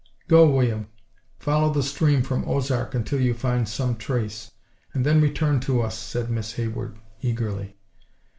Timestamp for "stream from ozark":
1.83-2.95